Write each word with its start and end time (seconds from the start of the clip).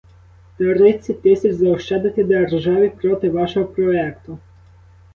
Тридцять 0.57 1.21
тисяч 1.21 1.53
заощадити 1.55 2.23
державі 2.23 2.89
проти 3.01 3.29
вашого 3.29 3.65
проекту! 3.65 4.37